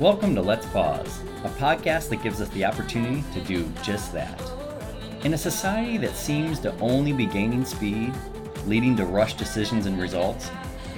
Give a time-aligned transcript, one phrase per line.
[0.00, 4.40] Welcome to Let's Pause, a podcast that gives us the opportunity to do just that.
[5.24, 8.14] In a society that seems to only be gaining speed,
[8.64, 10.50] leading to rushed decisions and results,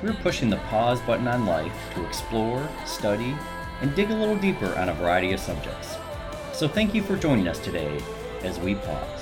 [0.04, 3.36] we're pushing the pause button on life to explore, study,
[3.80, 5.96] and dig a little deeper on a variety of subjects.
[6.52, 8.00] So thank you for joining us today
[8.44, 9.21] as we pause.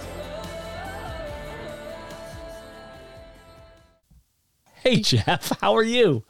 [4.91, 6.25] Hey Jeff, how are you?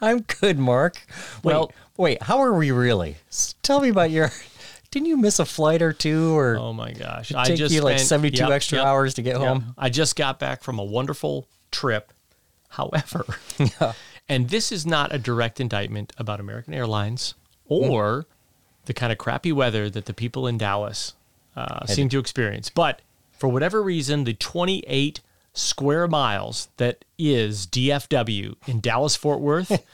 [0.00, 1.04] I'm good, Mark.
[1.42, 3.16] Well, wait, how are we really?
[3.64, 4.30] Tell me about your.
[4.92, 7.98] Didn't you miss a flight or two, or Oh my gosh, it take you like
[7.98, 9.48] 72 yep, extra yep, hours to get yep.
[9.48, 9.74] home?
[9.76, 12.12] I just got back from a wonderful trip.
[12.68, 13.26] However,
[14.28, 17.34] and this is not a direct indictment about American Airlines
[17.66, 18.26] or
[18.84, 21.14] the kind of crappy weather that the people in Dallas
[21.56, 23.02] uh, seem to experience, but
[23.32, 25.20] for whatever reason, the 28
[25.56, 29.84] square miles that is DFW in Dallas Fort Worth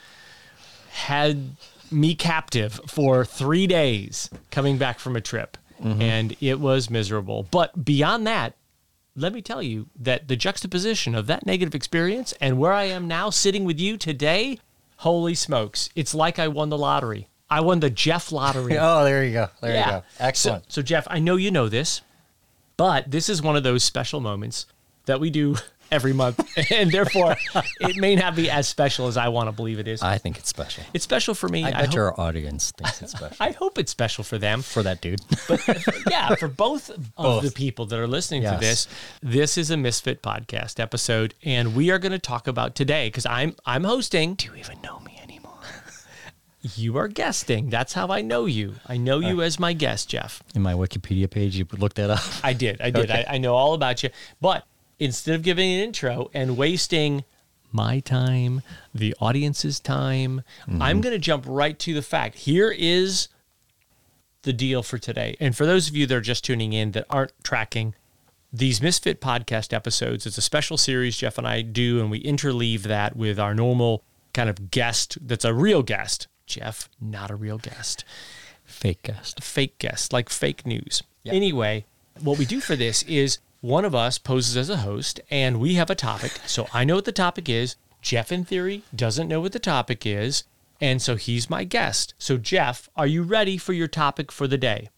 [0.91, 1.57] had
[1.91, 5.57] me captive for three days coming back from a trip.
[5.83, 6.03] Mm-hmm.
[6.03, 7.47] And it was miserable.
[7.51, 8.55] But beyond that,
[9.17, 13.09] let me tell you that the juxtaposition of that negative experience and where I am
[13.09, 14.59] now sitting with you today,
[14.99, 17.29] holy smokes, it's like I won the lottery.
[17.51, 18.77] I won the Jeff lottery.
[18.81, 19.49] Oh, there you go.
[19.61, 20.03] There you go.
[20.19, 20.65] Excellent.
[20.73, 22.01] So, so, Jeff, I know you know this,
[22.77, 24.67] but this is one of those special moments
[25.07, 25.57] that we do
[25.93, 26.41] every month.
[26.73, 27.37] and therefore,
[27.81, 30.03] it may not be as special as I want to believe it is.
[30.03, 30.83] I think it's special.
[30.93, 31.65] it's special for me.
[31.65, 34.63] I I, bet hope, your audience thinks it's special I hope it's special for them.
[34.63, 35.21] for that dude.
[35.47, 35.63] but
[36.11, 38.89] yeah, for both, of the people that are listening to this,
[39.23, 43.27] this is a Misfit podcast episode, and we are going to talk about today because
[43.27, 44.35] I'm I'm hosting.
[44.35, 45.53] Do you even know me anymore?
[46.77, 47.71] You are guesting.
[47.71, 48.77] That's how I know you.
[48.87, 49.45] I know you uh.
[49.45, 50.43] as my guest, Jeff.
[50.55, 52.23] In my Wikipedia page, you look that up.
[52.45, 52.81] I did.
[52.81, 53.11] I did.
[53.11, 53.25] Okay.
[53.29, 54.11] I, I know all about you.
[54.41, 54.65] But
[55.03, 57.25] instead of giving an intro and wasting
[57.73, 58.63] my time,
[58.95, 61.01] the audience's time, I'm mm-hmm.
[61.01, 62.37] going to jump right to the fact.
[62.37, 63.29] Here is
[64.43, 65.37] the deal for today.
[65.41, 67.95] And for those of you that are just tuning in that aren't tracking,
[68.53, 72.83] these Misfit podcast episodes, it's a special series Jeff and I do, and we interleave
[72.83, 76.29] that with our normal kind of guest that's a real guest.
[76.47, 78.05] Jeff, not a real guest
[78.65, 79.43] Fake guest.
[79.43, 81.03] fake guest, like fake news.
[81.25, 81.35] Yep.
[81.35, 81.87] Anyway,
[82.21, 85.75] what we do for this is one of us poses as a host and we
[85.75, 86.33] have a topic.
[86.47, 87.77] So I know what the topic is.
[88.03, 90.45] Jeff, in theory, doesn't know what the topic is.
[90.81, 92.13] And so he's my guest.
[92.19, 94.91] So, Jeff, are you ready for your topic for the day?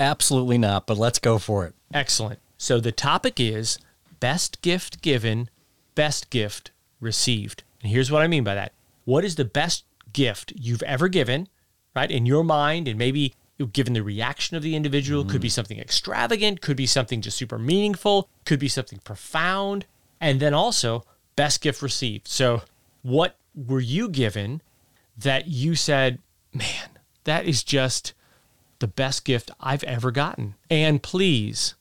[0.00, 1.74] Absolutely not, but let's go for it.
[1.94, 2.40] Excellent.
[2.58, 3.78] So the topic is
[4.18, 5.48] best gift given,
[5.94, 7.62] best gift received.
[7.80, 8.72] And here's what I mean by that.
[9.04, 11.46] What is the best gift you've ever given,
[11.94, 12.10] right?
[12.10, 13.34] In your mind, and maybe
[13.72, 15.52] given the reaction of the individual, could be mm.
[15.52, 19.86] something extravagant, could be something just super meaningful, could be something profound.
[20.20, 21.04] And then also
[21.36, 22.28] best gift received.
[22.28, 22.62] So
[23.02, 24.62] what were you given
[25.16, 26.18] that you said,
[26.52, 26.88] man,
[27.24, 28.14] that is just
[28.78, 30.54] the best gift I've ever gotten?
[30.70, 31.74] And please,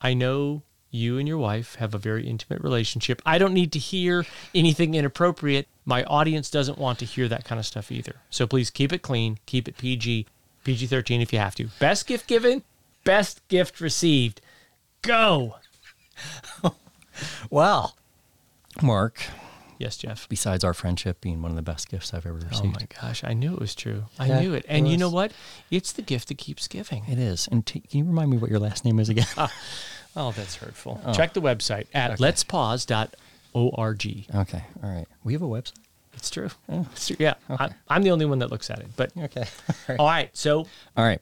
[0.00, 3.20] I know you and your wife have a very intimate relationship.
[3.26, 4.24] I don't need to hear
[4.54, 5.68] anything inappropriate.
[5.84, 8.16] My audience doesn't want to hear that kind of stuff either.
[8.30, 10.26] So please keep it clean, keep it PG,
[10.66, 11.68] PG 13 if you have to.
[11.78, 12.62] Best gift given,
[13.04, 14.40] best gift received.
[15.02, 15.56] Go.
[17.50, 17.96] Well,
[18.82, 19.22] Mark,
[19.78, 20.28] Yes, Jeff.
[20.28, 22.76] besides our friendship being one of the best gifts I've ever oh received.
[22.76, 24.04] Oh my gosh, I knew it was true.
[24.18, 24.66] I knew it.
[24.68, 25.32] And you know what?
[25.70, 27.04] It's the gift that keeps giving.
[27.08, 27.48] it is.
[27.50, 29.24] And t- can you remind me what your last name is again?
[29.38, 29.50] Ah.
[30.14, 31.00] Oh, that's hurtful.
[31.06, 31.12] Oh.
[31.14, 34.26] Check the website at let'spause.org.
[34.34, 34.64] okay.
[34.82, 35.06] All right.
[35.24, 35.72] We have a website.
[36.16, 36.48] It's true.
[36.68, 37.16] It's true.
[37.18, 37.34] Yeah.
[37.48, 38.88] I, I'm the only one that looks at it.
[38.96, 39.42] But Okay.
[39.68, 39.98] All right.
[40.00, 40.36] all right.
[40.36, 40.66] So,
[40.96, 41.20] All right.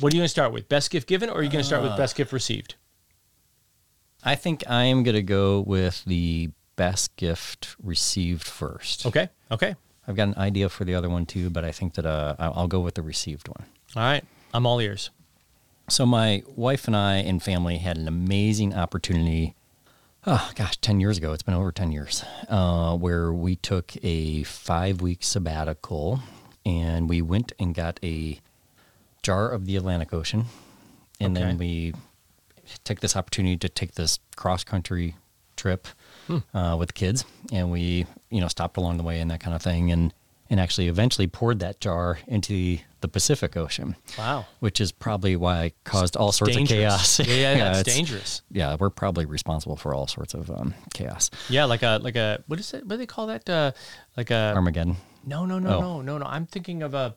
[0.00, 0.68] what are you going to start with?
[0.68, 2.74] Best gift given, or are you going to start with best gift received?
[4.24, 9.04] I think I am going to go with the best gift received first.
[9.06, 9.28] Okay.
[9.50, 9.74] Okay.
[10.06, 12.52] I've got an idea for the other one too, but I think that uh, I'll
[12.56, 13.64] I'll go with the received one.
[13.96, 14.24] All right.
[14.54, 15.10] I'm all ears.
[15.88, 19.54] So my wife and I and family had an amazing opportunity.
[20.26, 21.32] Oh gosh, ten years ago.
[21.32, 22.24] It's been over ten years.
[22.48, 26.20] Uh, where we took a five-week sabbatical,
[26.64, 28.38] and we went and got a
[29.22, 30.44] jar of the Atlantic Ocean,
[31.20, 31.46] and Okay.
[31.46, 31.94] then we
[32.84, 35.16] took this opportunity to take this cross-country
[35.56, 35.88] trip
[36.54, 39.62] uh, with kids, and we you know stopped along the way and that kind of
[39.62, 40.14] thing, and
[40.52, 44.44] and actually eventually poured that jar into the Pacific Ocean Wow.
[44.60, 47.18] which is probably why I caused all sorts dangerous.
[47.18, 47.36] of chaos.
[47.36, 48.42] Yeah, yeah, that's it's- dangerous.
[48.50, 51.30] Yeah, we're probably responsible for all sorts of um, chaos.
[51.48, 51.64] Yeah.
[51.64, 52.84] Like a, like a, what is it?
[52.84, 53.48] What do they call that?
[53.48, 53.72] Uh,
[54.16, 54.96] like a, Armageddon,
[55.26, 55.80] no, no, no, Oh.
[55.80, 56.26] no, no, no.
[56.26, 57.16] I'm thinking of a,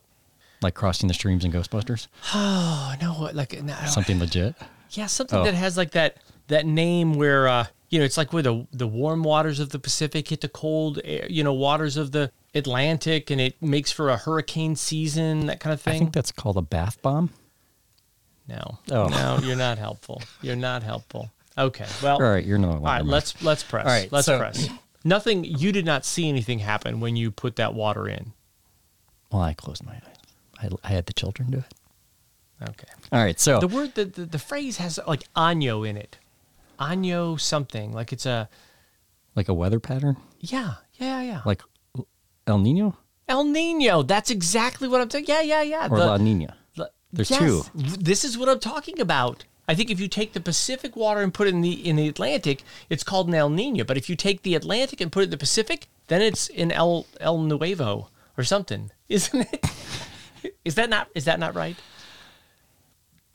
[0.62, 4.54] like crossing the streams in Ghostbusters, oh, no, like, no, something legit.
[4.90, 5.44] Yeah, something Oh.
[5.44, 6.16] that has like that
[6.48, 9.78] that name where uh you know it's like where the the warm waters of the
[9.78, 14.08] Pacific hit the cold air, you know waters of the Atlantic and it makes for
[14.10, 15.94] a hurricane season, that kind of thing.
[15.94, 17.30] I think that's called a bath bomb.
[18.48, 18.78] no.
[18.90, 19.08] Oh.
[19.08, 20.22] No, you're not helpful.
[20.42, 21.30] You're not helpful.
[21.58, 21.86] Okay.
[22.02, 22.72] Well, All right, you're no.
[22.72, 23.86] all right, let's let's press.
[23.86, 24.68] All right, let's so- press.
[25.04, 28.32] Nothing you did not see anything happen when you put that water in.
[29.30, 30.02] Well, I closed my eyes.
[30.60, 31.74] I, I had the children do it.
[32.70, 32.88] Okay.
[33.12, 36.18] All right, so The word the, the, the phrase has like año in it.
[36.80, 37.92] Año something.
[37.92, 38.48] Like it's a
[39.36, 41.40] like a weather pattern, yeah, yeah, yeah.
[41.44, 41.62] like
[42.46, 42.96] El Nino
[43.28, 44.02] El Nino.
[44.02, 45.24] That's exactly what I'm saying.
[45.26, 45.88] Yeah, yeah, yeah.
[45.90, 46.56] or The- La Nina.
[46.76, 47.62] the- There's yes, two.
[47.74, 49.44] This is what I'm talking about.
[49.68, 52.06] I think if you take the Pacific water and put it in the in the
[52.06, 53.82] Atlantic, it's called an El Nino.
[53.84, 56.70] But if you take the Atlantic and put it in the Pacific, then it's in
[56.70, 59.66] El El Nuevo or something, isn't it?
[60.64, 61.76] is that not is that not right?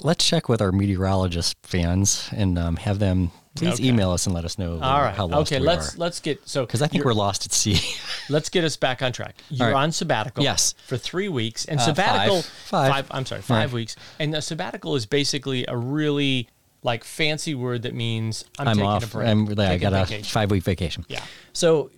[0.03, 3.88] Let's check with our meteorologist fans and um, have them please Okay.
[3.88, 5.15] email us and let us know All right.
[5.15, 5.59] how lost okay.
[5.59, 5.98] we Let's are.
[5.98, 7.80] let's get so Because I think we're lost at sea.
[8.30, 9.36] Let's get us back on track.
[9.50, 9.83] You're right.
[9.83, 10.44] on sabbatical.
[10.44, 10.74] Yes.
[10.88, 11.65] For three weeks.
[11.65, 12.92] And Uh, sabbatical five.
[12.92, 13.07] Five.
[13.12, 13.74] I'm sorry, five Right.
[13.74, 13.95] weeks.
[14.19, 16.48] And a sabbatical is basically a really
[16.83, 19.03] like fancy word that means I'm, I'm taking off.
[19.03, 19.27] a break.
[19.27, 20.24] I'm, I got a vacation.
[20.24, 21.06] five week vacation.
[21.09, 21.24] Yeah.
[21.53, 21.92] So,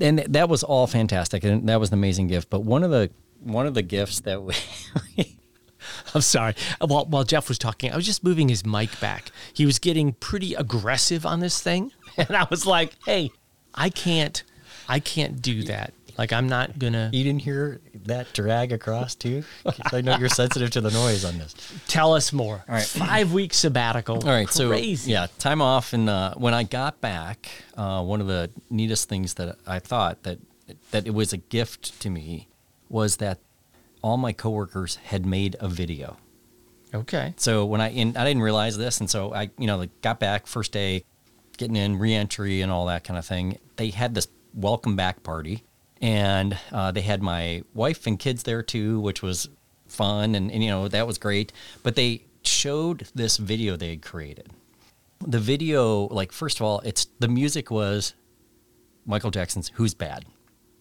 [0.00, 2.50] and that was all fantastic, and that was an amazing gift.
[2.50, 3.10] But one of the
[3.40, 4.54] one of the gifts that we
[6.16, 6.54] I'm sorry.
[6.80, 9.30] While, while Jeff was talking, I was just moving his mic back.
[9.52, 13.30] He was getting pretty aggressive on this thing, and I was like, "Hey,
[13.74, 14.42] I can't,
[14.88, 15.92] I can't do that.
[16.16, 19.42] Like, I'm not gonna you didn't hear that drag across too.
[19.92, 21.54] I know you're sensitive to the noise on this.
[21.88, 22.84] tell us more." All right.
[22.84, 24.22] five week sabbatical.
[24.22, 25.10] All right, crazy.
[25.10, 29.08] so yeah, time off, and uh, when I got back, uh, one of the neatest
[29.08, 30.38] things that I thought that
[30.92, 32.46] that it was a gift to me
[32.88, 33.38] was that
[34.04, 36.18] all my coworkers had made a video.
[36.92, 37.32] Okay.
[37.38, 40.20] So when I and I didn't realize this, and so I you know like got
[40.20, 41.04] back first day,
[41.56, 43.58] getting in reentry and all that kind of thing.
[43.76, 45.64] They had this welcome back party,
[46.02, 49.48] and uh, they had my wife and kids there too, which was
[49.88, 51.52] fun, and, and you know that was great.
[51.82, 54.50] But they showed this video they had created.
[55.26, 58.14] The video, like first of all, it's the music was
[59.06, 60.26] Michael Jackson's "Who's Bad."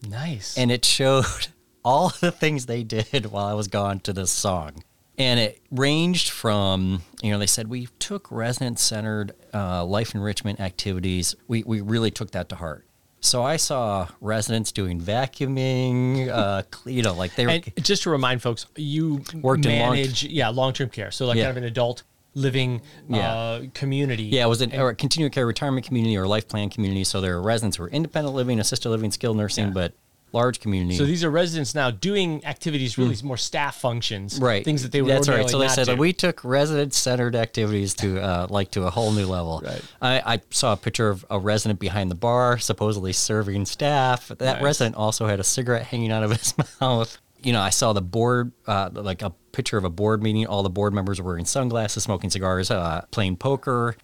[0.10, 0.58] Nice.
[0.58, 1.48] and it showed
[1.83, 4.83] all the things they did while I was gone to this song.
[5.18, 10.59] And it ranged from, you know, they said we took resident centered uh, life enrichment
[10.59, 11.35] activities.
[11.47, 12.85] We, we really took that to heart.
[13.19, 17.51] So I saw residents doing vacuuming, uh, you know, like they were.
[17.51, 21.12] And just to remind folks, you Worked in long, yeah, long term care.
[21.12, 21.45] So like Yeah.
[21.45, 22.03] kind of an adult
[22.36, 23.31] living Yeah.
[23.31, 24.24] uh, community.
[24.24, 27.03] Yeah, it was an, or a continuing care retirement community or life plan community.
[27.03, 29.74] So there are residents who are independent living, assisted living, skilled nursing, Yeah.
[29.74, 29.94] but
[30.33, 30.97] large community.
[30.97, 34.65] So these are residents now doing activities, really more staff functions, right.
[34.65, 35.50] Things that they would that's right.
[35.50, 39.12] so they said that we took resident centered activities to uh, like to a whole
[39.12, 39.62] new level.
[39.63, 39.81] Right.
[40.01, 44.27] I, I saw a picture of a resident behind the bar supposedly serving staff.
[44.30, 44.63] That Nice.
[44.63, 47.18] resident also had a cigarette hanging out of his mouth.
[47.41, 50.47] You know i saw the board uh, like a picture of a board meeting.
[50.47, 53.95] All the board members were wearing sunglasses smoking cigars uh, playing poker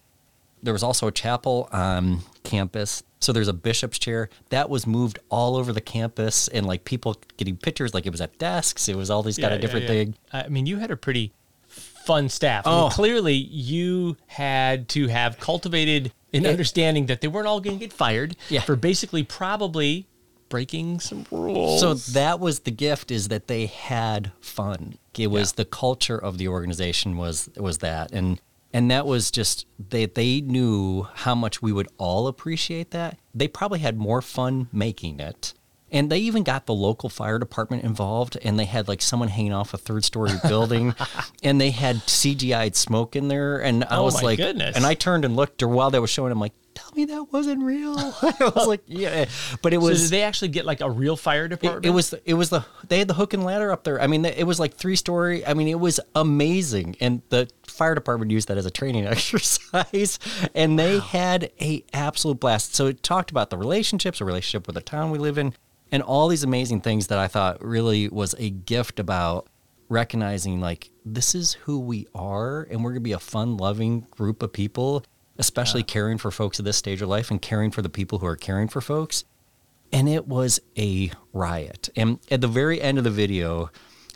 [0.62, 3.02] there was also a chapel on campus.
[3.20, 7.16] So there's a bishop's chair that was moved all over the campus, and like people
[7.36, 8.88] getting pictures, like it was at desks.
[8.88, 9.88] It was all these kind of different yeah.
[9.90, 10.16] things.
[10.32, 11.32] I mean, you had a pretty
[11.66, 12.66] fun staff.
[12.66, 12.88] I mean, Oh.
[12.90, 17.92] clearly, you had to have cultivated an understanding that they weren't all going to get
[17.92, 18.60] fired Yeah.
[18.62, 20.06] for basically probably
[20.48, 21.80] breaking some rules.
[21.80, 24.94] So that was the gift is that they had fun.
[25.16, 25.56] It was Yeah.
[25.58, 28.40] the culture of the organization was was that and
[28.72, 33.18] and that was just they they knew how much we would all appreciate that.
[33.34, 35.54] They probably had more fun making it.
[35.92, 39.52] And they even got the local fire department involved and they had like someone hanging
[39.52, 40.94] off a third story building
[41.42, 44.76] and they had CGI'd smoke in there and I Oh was my like goodness.
[44.76, 47.32] and I turned and looked or while they were showing I'm like tell me that
[47.32, 47.96] wasn't real.
[48.22, 49.26] I was like yeah
[49.62, 51.84] but it So was did they actually get like a real fire department?
[51.84, 54.00] it, it was it was the they had the hook and ladder up there.
[54.00, 55.46] I mean, it was like three story.
[55.46, 59.06] I mean, it was amazing, and the fire department used that as a training
[59.54, 60.18] exercise,
[60.54, 62.74] and they had a absolute blast.
[62.74, 65.54] So it talked about the relationships, a relationship with the town we live in,
[65.92, 69.46] and all these amazing things that I thought really was a gift about
[69.88, 74.42] recognizing like this is who we are, and we're gonna be a fun, loving group
[74.42, 75.04] of people.
[75.40, 78.26] Especially caring for folks at this stage of life and caring for the people who
[78.26, 79.24] are caring for folks
[79.92, 81.88] and it was a riot.
[81.96, 83.70] And at the very end of the video,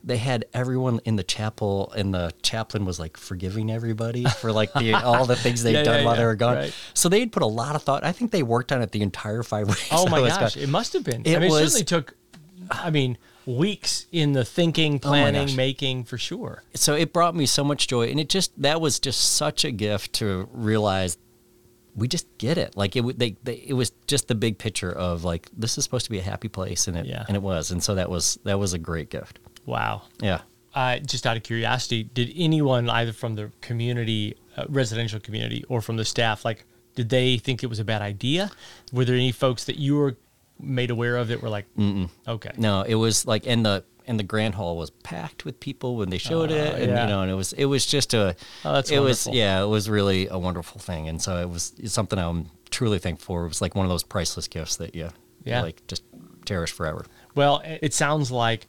[0.04, 4.72] they had everyone in the chapel, and the chaplain was like forgiving everybody for like
[4.74, 6.54] the, all the things they'd Yeah, done yeah, while yeah, they were gone.
[6.56, 6.74] right.
[6.94, 8.04] So they'd put a lot of thought.
[8.04, 9.88] I think they worked on it the entire five weeks.
[9.90, 10.62] Oh my gosh, gone.
[10.62, 11.22] it must have been.
[11.24, 12.16] It I mean, was- it certainly took.
[12.70, 15.56] I mean, weeks in the thinking, Oh planning, gosh.
[15.56, 16.62] making for sure.
[16.74, 19.70] so it brought me so much joy and it just that was just such a
[19.70, 21.18] gift to realize
[21.96, 22.76] we just get it.
[22.76, 26.04] Like it, they, they, it was just the big picture of like this is supposed
[26.06, 27.24] to be a happy place, and it, Yeah.
[27.28, 29.38] and it was, and so that was that was a great gift.
[29.64, 30.02] Wow.
[30.20, 30.40] Yeah.
[30.74, 35.80] Uh, just out of curiosity, did anyone either from the community, uh, residential community, or
[35.80, 36.64] from the staff, like,
[36.96, 38.50] did they think it was a bad idea?
[38.92, 40.16] Were there any folks that you were
[40.60, 42.08] made aware of it were like, Mm-mm.
[42.26, 45.96] okay, No, it was like and the and the grand hall was packed with people
[45.96, 47.02] when they showed oh, it, and yeah.
[47.02, 49.34] you know, and it was it was just a Oh, that's it was wonderful.
[49.34, 53.24] yeah, it was really a wonderful thing, and so it was something I'm truly thankful
[53.34, 53.44] for.
[53.44, 55.10] It was like one of those priceless gifts that you
[55.44, 55.62] Yeah.
[55.62, 56.02] like just
[56.44, 57.06] cherish forever.
[57.34, 58.66] Well, it sounds like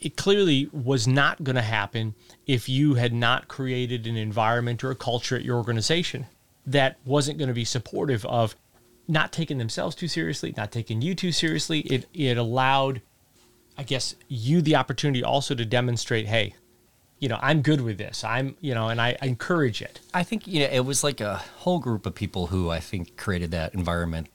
[0.00, 2.14] it clearly was not going to happen
[2.46, 6.26] if you had not created an environment or a culture at your organization
[6.66, 8.56] that wasn't going to be supportive of
[9.08, 11.80] not taking themselves too seriously, not taking you too seriously.
[11.80, 13.02] It it allowed,
[13.76, 16.54] I guess, you the opportunity also to demonstrate, hey,
[17.18, 18.24] you know, I'm good with this.
[18.24, 20.00] I'm, you know, and I, I encourage it.
[20.12, 23.16] I think you know it was like a whole group of people who I think
[23.16, 24.28] created that environment.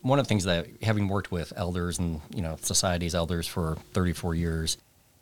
[0.00, 3.76] One of the things that having worked with elders and you know society's elders for
[3.92, 4.78] 34 years,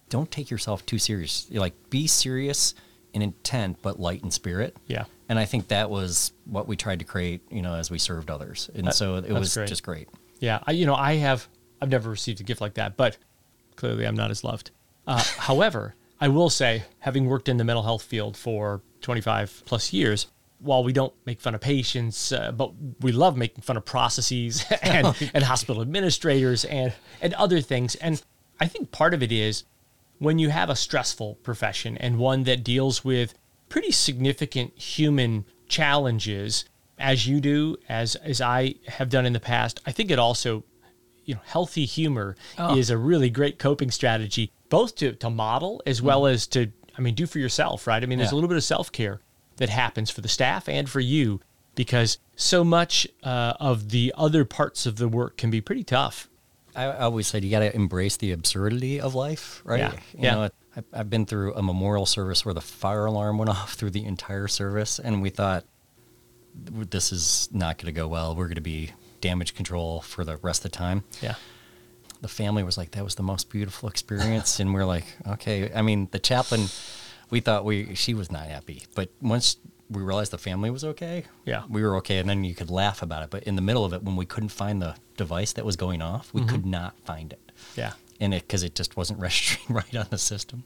[0.09, 1.47] don't take yourself too serious.
[1.51, 2.75] You're like be serious
[3.13, 4.77] in intent but light in spirit.
[4.87, 5.05] Yeah.
[5.33, 8.31] And I think that was what we tried to create, you know, as we served
[8.31, 8.69] others.
[8.75, 9.67] And That- so it was great.
[9.67, 10.11] just great.
[10.41, 11.49] Yeah, I, you know, I have
[11.81, 13.17] I've never received a gift like that, but
[13.77, 14.73] clearly I'm not as loved.
[15.07, 19.91] Uh, however, I will say, having worked in the mental health field for 25 plus
[19.95, 20.27] years,
[20.59, 24.67] while we don't make fun of patients, uh, but we love making fun of processes
[24.83, 27.95] and, and hospital administrators and and other things.
[27.95, 28.23] And
[28.61, 29.65] I think part of it is
[30.19, 33.33] when you have a stressful profession and one that deals with
[33.73, 36.67] pretty significant human challenges
[36.99, 39.81] as you do as as I have done in the past.
[39.87, 40.65] I think it also
[41.25, 42.37] you know healthy humor
[42.77, 47.01] is a really great coping strategy both to to model as well as to I
[47.01, 48.03] mean do for yourself right?
[48.03, 49.21] I mean there's a little bit of self-care
[49.57, 51.41] that happens for the staff and for you
[51.75, 56.29] because so much uh, of the other parts of the work can be pretty tough.
[56.77, 59.79] I always said you got to embrace the absurdity of life, right?
[59.81, 60.35] Yeah, You yeah.
[60.35, 60.51] know,
[60.93, 64.49] I've been through a memorial service where the fire alarm went off through the entire
[64.49, 65.65] service, and we thought
[66.55, 68.35] this is not going to go well.
[68.35, 71.05] We're going to be damage control for the rest of the time.
[71.21, 71.35] yeah
[72.21, 75.83] The family was like, "That was the most beautiful experience," and we're like, "Okay." I
[75.83, 76.67] mean, the chaplain,
[77.31, 79.57] we thought we she was not happy, but once
[79.91, 81.65] we realized the family was okay, Yeah.
[81.69, 83.31] we were okay, and then you could laugh about it.
[83.31, 86.01] But in the middle of it, when we couldn't find the device that was going
[86.01, 86.51] off, we mm-hmm.
[86.51, 90.19] could not find it yeah in it because it just wasn't registering right on the
[90.19, 90.65] system.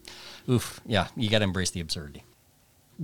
[0.48, 2.24] Oof, yeah, you got to embrace the absurdity.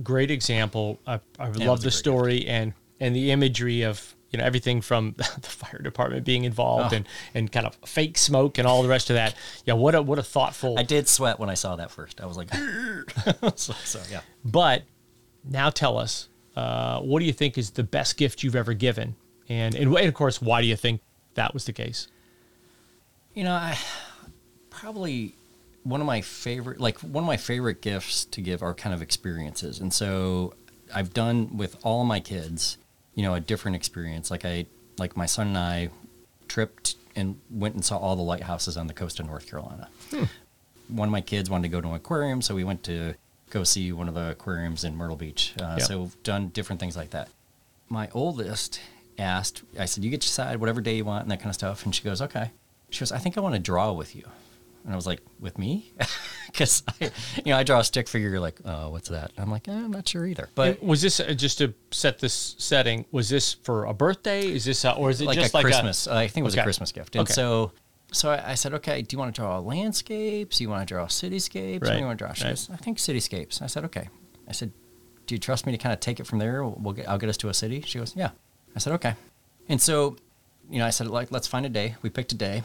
[0.01, 0.99] great example.
[1.07, 5.13] I, I it love the story and and the imagery of you know everything from
[5.17, 6.97] the fire department being involved Oh.
[6.97, 9.35] and and kind of fake smoke and all the rest of that.
[9.65, 10.77] Yeah, what a what a thoughtful.
[10.79, 12.21] I did sweat when I saw that first.
[12.21, 12.49] I was like,
[13.55, 14.21] so, so, yeah.
[14.45, 14.83] But
[15.43, 19.15] now tell us, uh, what do you think is the best gift you've ever given?
[19.49, 21.01] And, and and of course, why do you think
[21.35, 22.07] that was the case?
[23.35, 23.77] You know, I
[24.73, 25.35] probably
[25.83, 29.01] one of my favorite, like one of my favorite gifts to give are kind of
[29.01, 29.79] experiences.
[29.79, 30.53] And so
[30.93, 32.77] I've done with all my kids,
[33.15, 34.31] you know, a different experience.
[34.31, 34.65] Like I,
[34.97, 35.89] like my son and I
[36.47, 39.89] tripped and went and saw all the lighthouses on the coast of North Carolina.
[40.87, 43.15] One of my kids wanted to go to an aquarium, so we went to
[43.49, 45.53] go see one of the aquariums in Myrtle Beach.
[45.59, 45.81] Uh, Yep.
[45.87, 47.29] So we've done different things like that.
[47.89, 48.79] My oldest
[49.17, 51.55] asked, I said, "You get to decide whatever day you want and that kind of
[51.55, 52.51] stuff." And she goes, "Okay."
[52.89, 54.27] She goes, "I think I want to draw with you."
[54.83, 55.91] And I was like, "With me?"
[56.47, 57.05] Because I,
[57.43, 58.29] you know, I draw a stick figure.
[58.29, 61.19] You're like, "Oh, what's that?" I'm like, eh, "I'm not sure either." But was this
[61.19, 63.05] uh, just to set this setting?
[63.11, 64.45] Was this for a birthday?
[64.47, 66.07] Is this uh, or is it like just a like Christmas.
[66.07, 66.61] I think it was Okay.
[66.61, 67.15] a Christmas gift.
[67.15, 67.33] And Okay.
[67.33, 67.71] so,
[68.11, 70.59] so I, said, okay, do you want to draw landscapes?
[70.59, 71.73] Do you want to draw cityscapes?
[71.81, 72.33] What do Right, you want to draw?
[72.33, 72.51] She right.
[72.51, 73.59] goes, I think cityscapes.
[73.63, 74.09] I said, okay.
[74.47, 74.71] I said,
[75.25, 76.63] do you trust me to kind of take it from there?
[76.63, 77.81] We'll, we'll get, I'll get us to a city.
[77.81, 78.29] She goes, yeah.
[78.75, 79.15] I said, okay.
[79.69, 80.17] And so,
[80.69, 81.95] you know, I said, like, let's find a day.
[82.03, 82.61] We picked a day.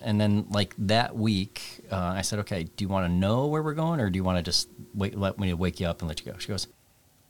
[0.00, 3.62] And then, like that week, uh, I said, okay, do you want to know where
[3.62, 6.08] we're going, or do you want to just wait, let me wake you up and
[6.08, 6.38] let you go?
[6.38, 6.66] She goes,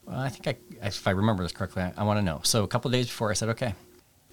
[0.06, 2.40] well, I think I, if I remember this correctly, I, I want to know.
[2.42, 3.74] So a couple of days before, I said, okay,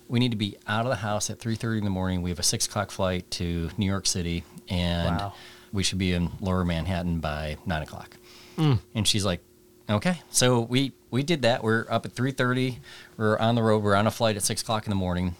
[0.08, 2.22] we need to be out of the house at 3.30 in the morning.
[2.24, 5.34] We have a 6 o'clock flight to New York City, and Wow.
[5.72, 8.18] we should be in lower Manhattan by 9 o'clock.
[8.58, 9.42] And she's like,
[9.90, 10.20] okay.
[10.30, 11.64] So we, we did that.
[11.64, 12.78] We're up at 3.30.
[13.18, 13.82] We're on the road.
[13.82, 15.36] We're on a flight at 6 o'clock in the morning.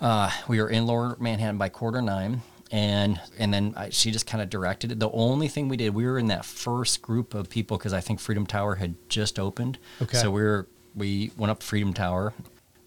[0.00, 2.42] Uh, we were in lower Manhattan by quarter nine.
[2.72, 4.98] And and then I, she just kind of directed it.
[4.98, 8.00] The only thing we did, we were in that first group of people because I
[8.00, 9.78] think Freedom Tower had just opened.
[10.02, 10.18] Okay.
[10.18, 12.34] So we were we went up Freedom Tower.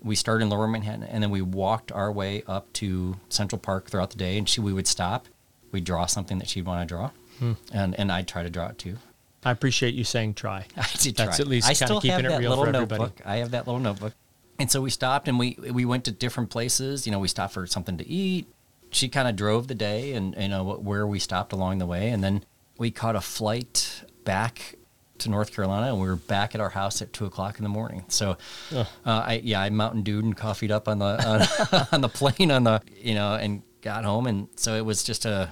[0.04, 3.90] We started in Lower Manhattan, and then we walked our way up to Central Park
[3.90, 4.38] throughout the day.
[4.38, 5.28] And she we would stop,
[5.72, 7.54] we'd draw something that she'd want to draw, Hmm.
[7.72, 8.98] and and I'd try to draw it too.
[9.46, 10.66] I appreciate you saying try.
[10.78, 11.44] I did That's try.
[11.44, 13.00] at least I kinda keeping it real for everybody.
[13.02, 13.22] notebook.
[13.26, 14.12] I have that little notebook.
[14.60, 17.06] And so we stopped and we we went to different places.
[17.06, 18.48] You know, we stopped for something to eat.
[18.92, 22.10] She kind of drove the day and you know where we stopped along the way,
[22.10, 22.44] and then
[22.78, 24.76] we caught a flight back
[25.20, 27.70] to North Carolina, and we were back at our house at two o'clock in the
[27.70, 28.06] morning.
[28.08, 28.38] So,
[28.74, 32.52] uh, I yeah, I Mountain Dewed and coffeeed up on the on, on the plane
[32.52, 35.52] on the you know and got home, and so it was just a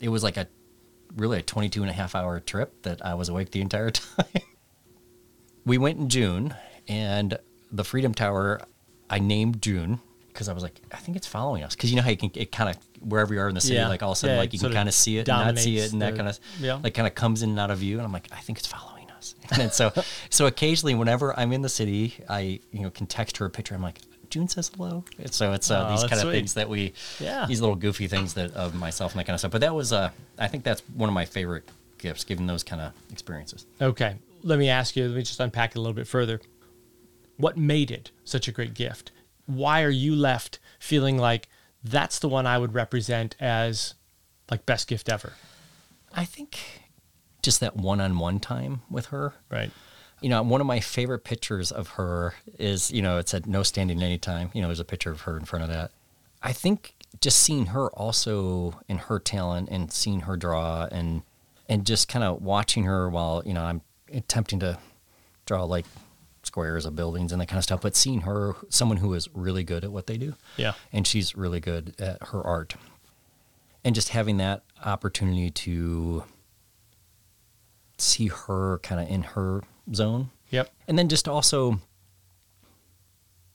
[0.00, 0.46] it was like a
[1.16, 4.26] really a 22 and a half hour trip that I was awake the entire time.
[5.64, 6.54] we went in June,
[6.88, 7.38] and
[7.74, 8.60] the Freedom Tower,
[9.10, 11.74] I named June because I was like, I think it's following us.
[11.74, 13.74] Because you know how you can, it kind of, wherever you are in the city,
[13.76, 13.88] Yeah.
[13.88, 15.58] like all of a sudden, Yeah, like you can kind of see it and not
[15.58, 16.80] see it, and that kind of, yeah.
[16.82, 17.96] like kind of comes in and out of view.
[17.98, 19.34] And I'm like, I think it's following us.
[19.60, 19.92] And so,
[20.30, 23.74] so occasionally, whenever I'm in the city, I, you know, can text her a picture.
[23.74, 23.98] I'm like,
[24.30, 25.04] June says hello.
[25.18, 27.46] And so it's uh, Oh, these kind of things that we, Yeah.
[27.46, 29.52] these little goofy things that of myself and that kind of stuff.
[29.52, 32.82] But that was, uh, I think that's one of my favorite gifts, given those kind
[32.82, 33.66] of experiences.
[33.80, 34.16] Okay.
[34.42, 36.40] Let me ask you, let me just unpack it a little bit further.
[37.36, 39.12] What made it such a great gift?
[39.46, 41.48] Why are you left feeling like
[41.82, 43.94] that's the one I would represent as
[44.50, 45.34] like best gift ever?
[46.12, 46.58] I think
[47.42, 49.34] just that one-on-one time with her.
[49.50, 49.70] Right.
[50.20, 53.62] You know, one of my favorite pictures of her is, you know, it said no
[53.62, 54.50] standing anytime.
[54.54, 55.90] You know, there's a picture of her in front of that.
[56.42, 61.22] I think just seeing her also in her talent and seeing her draw and
[61.68, 63.80] and just kind of watching her while, you know, I'm
[64.12, 64.78] attempting to
[65.46, 65.86] draw like
[66.54, 69.64] squares of buildings and that kind of stuff, but seeing her someone who is really
[69.64, 70.34] good at what they do.
[70.56, 70.74] Yeah.
[70.92, 72.76] And she's really good at her art.
[73.84, 76.22] And just having that opportunity to
[77.98, 80.70] see her kind of in her zone Yep.
[80.86, 81.80] and then just also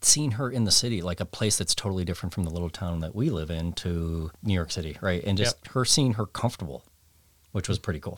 [0.02, 3.00] seeing her in the city like a place that's totally different from the little town
[3.00, 5.74] that we live in to new york city right and just Yep.
[5.74, 6.84] her seeing her comfortable
[7.52, 8.18] which was pretty cool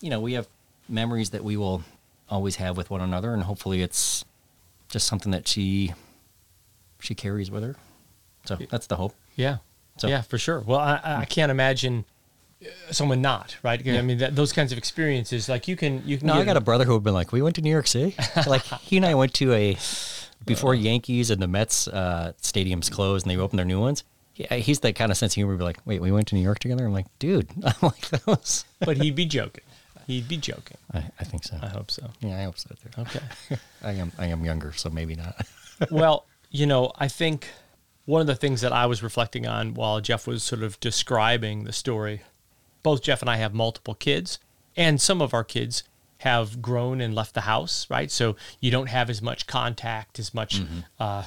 [0.00, 0.46] you know we have
[0.88, 1.82] memories that we will
[2.30, 4.24] always have with one another and hopefully it's
[4.88, 5.92] just something that she
[7.00, 7.76] she carries with her
[8.44, 9.58] so that's the hope Yeah.
[9.98, 10.60] So- yeah, for sure.
[10.60, 12.04] Well, I, I can't imagine
[12.64, 13.80] uh, someone not right.
[13.86, 16.28] I mean, that, those kinds of experiences, like you can, you can.
[16.28, 18.14] No, I got a brother who would been like, we went to New York City.
[18.46, 19.76] like he and I went to a
[20.46, 24.04] before Yankees and the Mets uh, stadiums closed and they opened their new ones.
[24.36, 25.56] Yeah, he's that kind of sense of humor.
[25.56, 26.86] Be like, wait, we went to New York together.
[26.86, 28.64] I'm like, dude, I'm like that was.
[28.78, 29.64] but he'd be joking.
[30.08, 30.78] He'd be joking.
[30.94, 31.58] I, I think so.
[31.62, 32.08] I hope so.
[32.20, 33.02] Yeah, I hope so too.
[33.02, 33.20] Okay.
[33.82, 35.46] I am I am younger, so maybe not.
[35.90, 37.48] well, you know, I think
[38.06, 41.64] one of the things that I was reflecting on while Jeff was sort of describing
[41.64, 42.22] the story,
[42.82, 44.38] both Jeff and I have multiple kids,
[44.78, 45.82] and some of our kids
[46.20, 48.10] have grown and left the house, right?
[48.10, 50.62] So you don't have as much contact, as much
[50.98, 51.24] uh,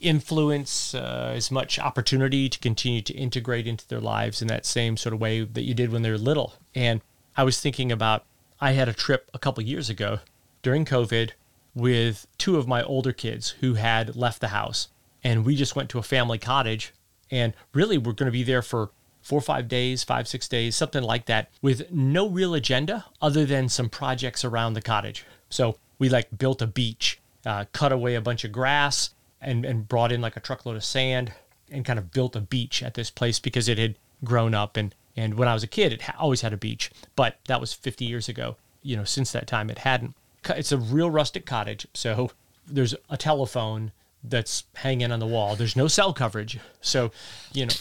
[0.00, 4.96] influence, uh, as much opportunity to continue to integrate into their lives in that same
[4.96, 6.54] sort of way that you did when they were little.
[6.74, 7.02] And
[7.36, 8.24] I was thinking about,
[8.60, 10.20] I had a trip a couple years ago
[10.62, 11.32] during COVID
[11.74, 14.88] with two of my older kids who had left the house.
[15.22, 16.92] And we just went to a family cottage.
[17.30, 18.90] And really, we're going to be there for
[19.22, 23.44] four or five days, five, six days, something like that, with no real agenda other
[23.44, 25.24] than some projects around the cottage.
[25.48, 29.88] So we like built a beach, uh, cut away a bunch of grass, and, and
[29.88, 31.32] brought in like a truckload of sand
[31.70, 34.76] and kind of built a beach at this place because it had grown up.
[34.76, 37.60] And, and when I was a kid, it ha- always had a beach, but that
[37.60, 38.56] was 50 years ago.
[38.82, 40.14] You know, since that time, it hadn't.
[40.48, 41.86] It's a real rustic cottage.
[41.94, 42.30] So
[42.66, 45.56] there's a telephone that's hanging on the wall.
[45.56, 46.58] There's no cell coverage.
[46.80, 47.12] So,
[47.52, 47.74] you know,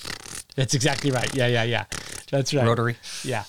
[0.55, 1.33] that's exactly right.
[1.35, 1.85] Yeah, yeah, yeah.
[2.29, 2.65] That's right.
[2.65, 2.97] Rotary.
[3.23, 3.43] Yeah.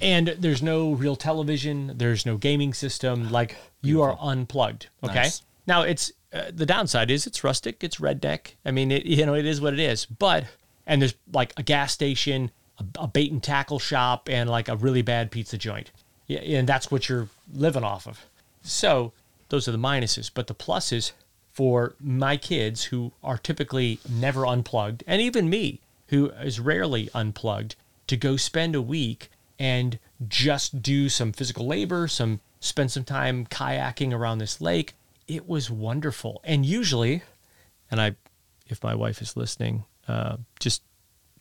[0.00, 3.28] And there's no real television, there's no gaming system.
[3.34, 4.88] Like you are unplugged.
[5.02, 5.14] Okay.
[5.14, 5.42] Nice.
[5.66, 8.54] Now it's uh, the downside is it's rustic, it's redneck.
[8.64, 10.06] I mean, it you know it is what it is.
[10.06, 10.44] But
[10.86, 14.76] and there's like a gas station, a, a bait and tackle shop, and like a
[14.76, 15.90] really bad pizza joint.
[16.28, 18.24] And that's what you're living off of.
[18.62, 19.12] So
[19.50, 20.30] those are the minuses.
[20.32, 21.12] But the pluses
[21.52, 27.76] for my kids who are typically never unplugged, and even me who is rarely unplugged,
[28.06, 33.46] to go spend a week and just do some physical labor, some spend some time
[33.46, 34.94] kayaking around this lake.
[35.28, 36.40] It was wonderful.
[36.44, 37.22] And usually,
[37.90, 38.16] and I,
[38.68, 40.82] if my wife is listening, uh, just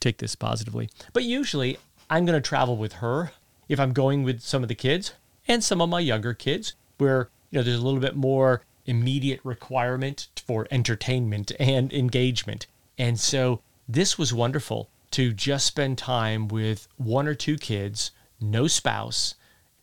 [0.04, 0.90] take this positively.
[1.14, 1.78] But usually,
[2.10, 3.32] I'm going to travel with her
[3.70, 5.14] if I'm going with some of the kids
[5.48, 9.40] and some of my younger kids, where you know there's a little bit more immediate
[9.44, 12.68] requirement for entertainment and engagement.
[12.98, 18.12] And so this was wonderful to just spend time with one or two kids,
[18.42, 19.36] no spouse.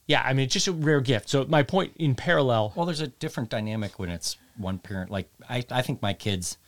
[0.07, 1.31] Yeah, I mean, it's just a rare gift.
[1.31, 5.11] So my point in parallel, Well, there's a different dynamic when it's one parent.
[5.11, 6.59] Like I, I think my kids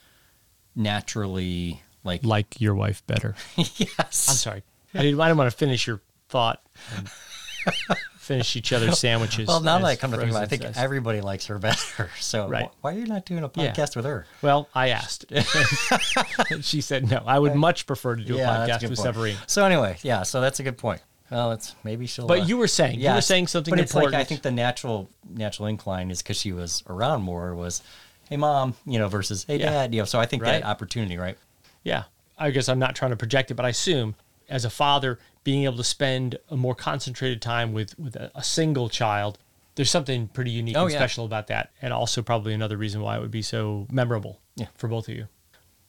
[0.75, 3.35] naturally like like your wife better.
[3.57, 4.29] yes.
[4.29, 4.62] I'm sorry.
[4.95, 6.62] I didn't, I didn't want to finish your thought.
[8.19, 9.49] finish each other's sandwiches.
[9.49, 10.77] Well, now that I come to think about it, I think says.
[10.77, 12.11] everybody likes her better.
[12.21, 12.67] So Right.
[12.81, 13.73] wh- why are you not doing a Yeah.
[13.73, 14.27] podcast with her?
[14.43, 15.27] Well, I asked.
[16.61, 17.23] she said no.
[17.27, 19.15] I would much prefer to do a podcast good with point.
[19.15, 19.37] Severine.
[19.47, 21.01] So anyway, yeah, so that's a good point.
[21.31, 22.27] Well, it's maybe she'll.
[22.27, 24.12] But uh, you were saying you were saying something But it's important.
[24.12, 27.83] like I think the natural natural incline is because she was around more was,
[28.29, 29.71] hey mom, you know, versus hey Yeah.
[29.71, 30.05] dad, you know.
[30.05, 30.61] So I think Right.
[30.61, 31.38] that opportunity, right?
[31.83, 32.05] Yeah.
[32.38, 34.14] I guess I'm not trying to project it, but I assume
[34.49, 38.42] as a father, being able to spend a more concentrated time with, with a, a
[38.42, 39.38] single child,
[39.75, 40.99] there's something pretty unique Oh, and yeah.
[40.99, 41.71] special about that.
[41.81, 44.66] And also, probably another reason why it would be so memorable Yeah.
[44.77, 45.29] for both of you.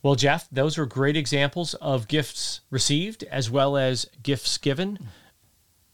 [0.02, 5.00] Well, Jeff, those were great examples of gifts received as well as gifts given.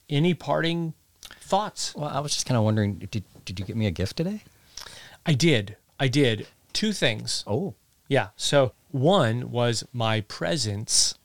[0.09, 0.93] Any parting
[1.41, 1.93] thoughts?
[1.95, 4.43] Well, I was just kind of wondering, did did you get me a gift today?
[5.25, 5.77] I did.
[5.99, 6.47] I did.
[6.73, 7.43] Two things.
[7.47, 7.73] Oh,
[8.07, 8.29] Yeah.
[8.35, 11.15] So, one was my presence.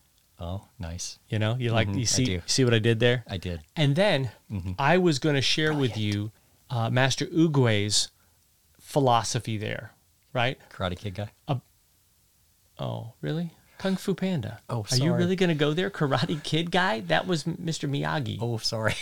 [0.41, 1.19] oh, nice.
[1.29, 3.25] You know, you like, Mhm, you see, see what I did there?
[3.29, 3.61] I did.
[3.77, 4.73] And then Mm-hmm.
[4.79, 6.31] I was going to share with you
[6.71, 8.11] uh, Master Oogway's
[8.81, 9.93] philosophy there,
[10.33, 10.59] right?
[10.71, 11.31] Karate Kid guy.
[12.79, 13.51] Oh, really?
[13.79, 14.61] Kung Fu Panda.
[14.69, 15.01] Oh, sorry.
[15.01, 15.91] Are you really going to go there?
[15.91, 17.01] Karate Kid guy?
[17.01, 17.89] That was Mr.
[17.89, 18.39] Miyagi.
[18.41, 18.95] Oh, sorry.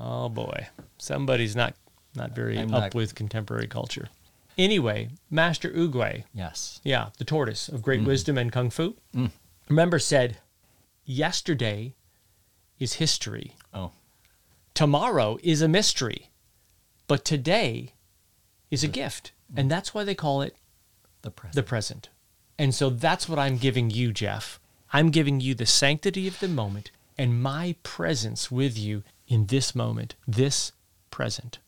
[0.00, 1.74] Oh boy, somebody's not
[2.14, 4.08] not very I'm up not- with contemporary culture.
[4.58, 6.80] Anyway, Master Oogway, Yes.
[6.82, 7.84] yeah, the tortoise of Mm.
[7.84, 8.96] great wisdom and kung fu,
[9.68, 10.38] remember said,
[11.04, 11.94] "Yesterday
[12.78, 13.56] is history.
[13.72, 13.92] Oh,
[14.74, 16.30] Tomorrow is a mystery,
[17.08, 17.94] but today
[18.70, 20.56] is a gift, and that's why they call it
[21.22, 21.54] the present.
[21.54, 22.08] the present.
[22.58, 24.60] And so that's what I'm giving you, Jeff.
[24.92, 29.74] I'm giving you the sanctity of the moment and my presence with you in this
[29.74, 30.72] moment, this
[31.10, 31.58] present.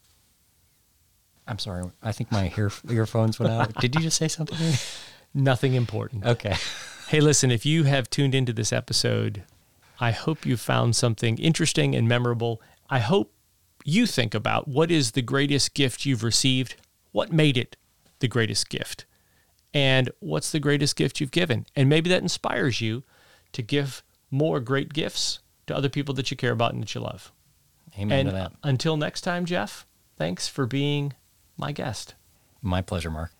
[1.50, 1.84] I'm sorry.
[2.00, 3.74] I think my ear, earphones went out.
[3.80, 4.56] Did you just say something?
[5.34, 6.24] Nothing important.
[6.24, 6.54] Okay.
[7.08, 9.42] Hey, listen, if you have tuned into this episode,
[9.98, 12.62] I hope you found something interesting and memorable.
[12.88, 13.34] I hope
[13.84, 16.76] you think about what is the greatest gift you've received,
[17.10, 17.76] what made it
[18.20, 19.06] the greatest gift,
[19.74, 21.66] and what's the greatest gift you've given.
[21.74, 23.02] And maybe that inspires you
[23.52, 27.00] to give more great gifts to other people that you care about and that you
[27.00, 27.32] love.
[27.98, 28.52] Amen and to that.
[28.62, 29.84] until next time, Jeff,
[30.16, 31.14] thanks for being
[31.60, 32.14] my guest.
[32.62, 33.30] My pleasure, Mark.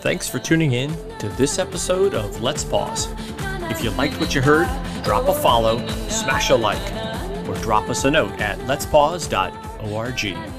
[0.00, 3.08] Thanks for tuning in to this episode of Let's Pause.
[3.70, 4.68] If you liked what you heard,
[5.02, 10.55] drop a follow, smash a like, or drop us a note at letspause.org.